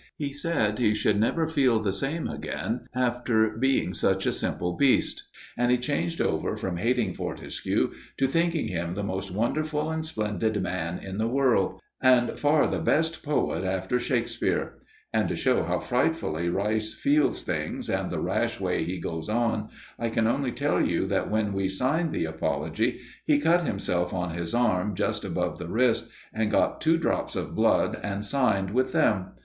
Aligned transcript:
He 0.17 0.33
said 0.33 0.79
he 0.79 0.95
should 0.95 1.19
never 1.19 1.45
feel 1.47 1.79
the 1.79 1.93
same 1.93 2.27
again 2.27 2.87
after 2.95 3.51
being 3.51 3.93
such 3.93 4.25
a 4.25 4.31
simple 4.31 4.73
beast, 4.75 5.27
and 5.55 5.71
he 5.71 5.77
changed 5.77 6.19
over 6.19 6.57
from 6.57 6.77
hating 6.77 7.13
Fortescue 7.13 7.93
to 8.17 8.27
thinking 8.27 8.67
him 8.67 8.95
the 8.95 9.03
most 9.03 9.29
wonderful 9.29 9.91
and 9.91 10.03
splendid 10.03 10.59
man 10.59 10.97
in 10.97 11.19
the 11.19 11.27
world, 11.27 11.79
and 12.01 12.39
far 12.39 12.65
the 12.65 12.79
best 12.79 13.21
poet 13.21 13.63
after 13.63 13.99
Shakespeare. 13.99 14.79
And 15.13 15.27
to 15.29 15.35
show 15.35 15.61
how 15.61 15.77
frightfully 15.79 16.49
Rice 16.49 16.95
feels 16.95 17.43
things 17.43 17.87
and 17.87 18.09
the 18.09 18.19
rash 18.21 18.59
way 18.59 18.83
he 18.83 18.97
goes 18.97 19.29
on, 19.29 19.69
I 19.99 20.09
can 20.09 20.25
only 20.25 20.51
tell 20.51 20.83
you 20.83 21.05
that 21.09 21.29
when 21.29 21.53
we 21.53 21.69
signed 21.69 22.11
the 22.11 22.25
apology, 22.25 23.01
he 23.23 23.37
cut 23.39 23.67
himself 23.67 24.15
on 24.15 24.33
his 24.33 24.55
arm, 24.55 24.95
just 24.95 25.23
above 25.23 25.59
the 25.59 25.67
wrist, 25.69 26.09
and 26.33 26.49
got 26.49 26.81
two 26.81 26.97
drops 26.97 27.35
of 27.35 27.53
blood 27.53 27.99
and 28.01 28.25
signed 28.25 28.71
with 28.71 28.93
them. 28.93 29.33